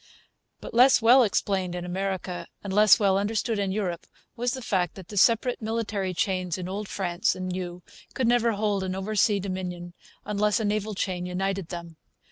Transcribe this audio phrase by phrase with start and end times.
[0.61, 4.95] But less well explained in America and less well understood in Europe was the fact
[4.95, 7.83] that the separate military chains in Old France and New
[8.15, 9.93] could never hold an oversea dominion
[10.25, 11.97] unless a naval chain united them.